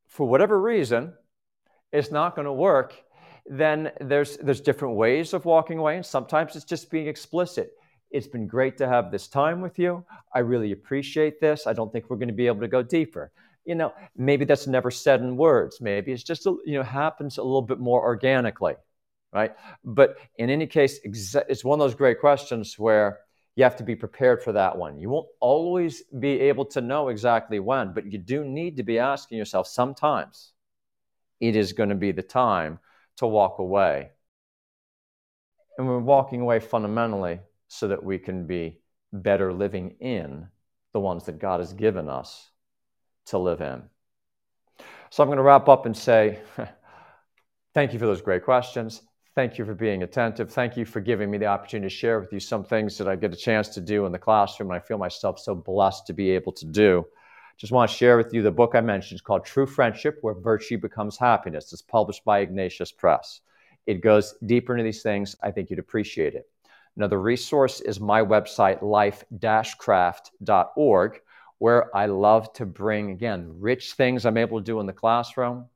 [0.07, 1.13] for whatever reason,
[1.93, 2.95] it's not going to work,
[3.47, 7.73] then there's there's different ways of walking away, and sometimes it's just being explicit.
[8.11, 10.05] It's been great to have this time with you.
[10.35, 11.67] I really appreciate this.
[11.67, 13.33] I don't think we're going to be able to go deeper.
[13.65, 15.81] You know, maybe that's never said in words.
[15.81, 18.75] Maybe it's just you know happens a little bit more organically,
[19.33, 19.53] right?
[19.85, 23.21] But in any case, it's one of those great questions where
[23.57, 24.99] you have to be prepared for that one.
[24.99, 28.99] You won't always be able to know exactly when, but you do need to be
[28.99, 30.53] asking yourself sometimes
[31.41, 32.79] it is going to be the time
[33.19, 34.11] to walk away.
[35.79, 38.81] And we're walking away fundamentally so that we can be
[39.13, 40.49] better living in
[40.93, 42.51] the ones that God has given us
[43.27, 43.83] to live in.
[45.11, 46.41] So I'm going to wrap up and say,
[47.75, 49.03] thank you for those great questions.
[49.35, 50.53] Thank you for being attentive.
[50.53, 53.17] Thank you for giving me the opportunity to share with you some things that I
[53.17, 54.71] get a chance to do in the classroom.
[54.71, 57.05] And I feel myself so blessed to be able to do.
[57.57, 59.19] Just want to share with you the book I mentioned.
[59.19, 61.73] It's called True Friendship Where Virtue Becomes Happiness.
[61.73, 63.41] It's published by Ignatius Press.
[63.87, 65.37] It goes deeper into these things.
[65.43, 66.49] I think you'd appreciate it.
[66.97, 69.25] Another resource is my website, life
[69.79, 71.21] craft.org,
[71.59, 75.67] where I love to bring, again, rich things I'm able to do in the classroom.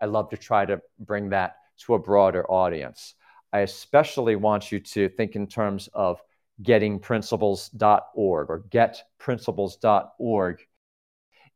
[0.00, 3.14] I love to try to bring that to a broader audience.
[3.52, 6.22] I especially want you to think in terms of
[6.62, 10.66] gettingprinciples.org or getprinciples.org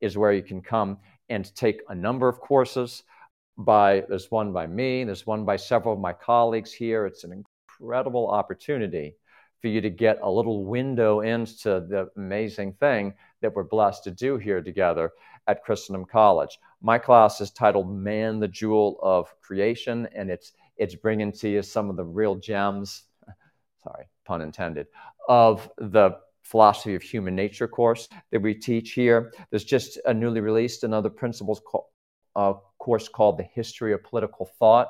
[0.01, 3.03] is where you can come and take a number of courses
[3.59, 7.33] by there's one by me there's one by several of my colleagues here it's an
[7.33, 9.15] incredible opportunity
[9.61, 14.11] for you to get a little window into the amazing thing that we're blessed to
[14.11, 15.13] do here together
[15.47, 16.59] at Christendom College.
[16.83, 21.63] My class is titled Man, the Jewel of Creation, and it's, it's bringing to you
[21.63, 23.05] some of the real gems,
[23.83, 24.87] sorry, pun intended,
[25.29, 29.33] of the philosophy of human nature course that we teach here.
[29.51, 31.89] There's just a newly released another principles co-
[32.37, 34.87] uh, course called The History of Political Thought.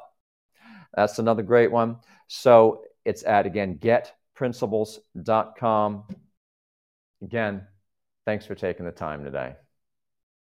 [0.95, 1.97] That's another great one.
[2.29, 6.05] So it's at, again, getprinciples.com.
[7.23, 7.67] Again,
[8.27, 9.55] thanks for taking the time today.